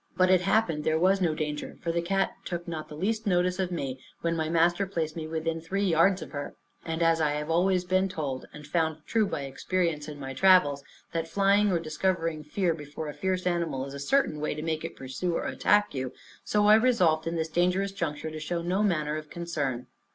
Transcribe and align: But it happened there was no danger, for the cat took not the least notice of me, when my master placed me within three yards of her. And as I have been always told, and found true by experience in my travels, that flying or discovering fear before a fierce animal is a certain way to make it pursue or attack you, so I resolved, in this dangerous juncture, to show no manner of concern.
But 0.17 0.31
it 0.31 0.41
happened 0.41 0.83
there 0.83 0.97
was 0.97 1.21
no 1.21 1.35
danger, 1.35 1.77
for 1.79 1.91
the 1.91 2.01
cat 2.01 2.31
took 2.43 2.67
not 2.67 2.89
the 2.89 2.95
least 2.97 3.27
notice 3.27 3.59
of 3.59 3.69
me, 3.71 3.99
when 4.21 4.35
my 4.35 4.49
master 4.49 4.87
placed 4.87 5.15
me 5.15 5.27
within 5.27 5.61
three 5.61 5.83
yards 5.83 6.23
of 6.23 6.31
her. 6.31 6.55
And 6.83 7.03
as 7.03 7.21
I 7.21 7.33
have 7.33 7.45
been 7.49 7.53
always 7.53 7.85
told, 8.09 8.47
and 8.51 8.65
found 8.65 9.05
true 9.05 9.27
by 9.27 9.41
experience 9.41 10.07
in 10.07 10.19
my 10.19 10.33
travels, 10.33 10.83
that 11.13 11.27
flying 11.27 11.71
or 11.71 11.77
discovering 11.77 12.43
fear 12.43 12.73
before 12.73 13.09
a 13.09 13.13
fierce 13.13 13.45
animal 13.45 13.85
is 13.85 13.93
a 13.93 13.99
certain 13.99 14.39
way 14.39 14.55
to 14.55 14.63
make 14.63 14.83
it 14.83 14.95
pursue 14.95 15.35
or 15.35 15.45
attack 15.45 15.93
you, 15.93 16.13
so 16.43 16.65
I 16.65 16.73
resolved, 16.77 17.27
in 17.27 17.35
this 17.35 17.47
dangerous 17.49 17.91
juncture, 17.91 18.31
to 18.31 18.39
show 18.39 18.63
no 18.63 18.81
manner 18.81 19.17
of 19.17 19.29
concern. 19.29 19.85